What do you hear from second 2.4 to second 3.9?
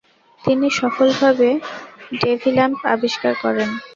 Lamp আবিষ্কার করেন।